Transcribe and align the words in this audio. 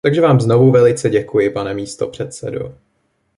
Takže 0.03 0.21
vám 0.21 0.41
znovu 0.41 0.71
velice 0.71 1.09
děkuji, 1.09 1.49
pane 1.49 1.73
místopředsedo. 1.73 2.73